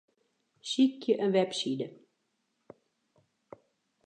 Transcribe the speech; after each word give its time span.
Sykje 0.69 1.13
in 1.23 1.31
webside. 1.35 1.87